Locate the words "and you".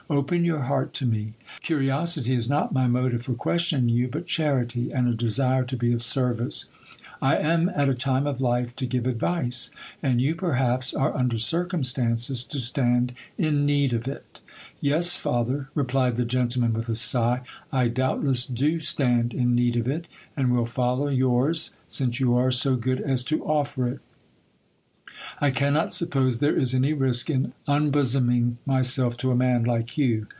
10.03-10.35